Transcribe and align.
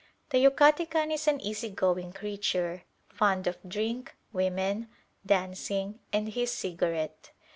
The 0.31 0.43
Yucatecan 0.43 1.13
is 1.13 1.27
an 1.27 1.39
easy 1.41 1.69
going 1.69 2.11
creature, 2.11 2.85
fond 3.09 3.45
of 3.45 3.59
drink, 3.61 4.15
women, 4.33 4.89
dancing, 5.27 5.99
and 6.11 6.27
his 6.27 6.49
cigarette. 6.51 7.29